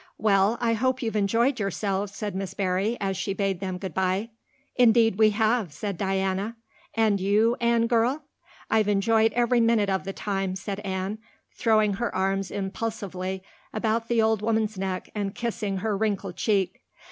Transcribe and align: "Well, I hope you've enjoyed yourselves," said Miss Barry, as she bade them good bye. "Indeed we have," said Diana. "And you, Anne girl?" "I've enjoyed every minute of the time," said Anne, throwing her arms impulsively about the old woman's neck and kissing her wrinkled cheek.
"Well, 0.17 0.57
I 0.59 0.73
hope 0.73 1.03
you've 1.03 1.15
enjoyed 1.15 1.59
yourselves," 1.59 2.15
said 2.15 2.33
Miss 2.33 2.55
Barry, 2.55 2.97
as 2.99 3.15
she 3.15 3.35
bade 3.35 3.59
them 3.59 3.77
good 3.77 3.93
bye. 3.93 4.31
"Indeed 4.75 5.19
we 5.19 5.29
have," 5.29 5.71
said 5.71 5.95
Diana. 5.95 6.55
"And 6.95 7.21
you, 7.21 7.55
Anne 7.61 7.85
girl?" 7.85 8.23
"I've 8.67 8.87
enjoyed 8.87 9.31
every 9.33 9.59
minute 9.61 9.91
of 9.91 10.03
the 10.03 10.11
time," 10.13 10.55
said 10.55 10.79
Anne, 10.79 11.19
throwing 11.53 11.93
her 12.01 12.11
arms 12.15 12.49
impulsively 12.49 13.43
about 13.73 14.07
the 14.07 14.23
old 14.23 14.41
woman's 14.41 14.75
neck 14.75 15.11
and 15.13 15.35
kissing 15.35 15.77
her 15.77 15.95
wrinkled 15.95 16.35
cheek. 16.35 16.81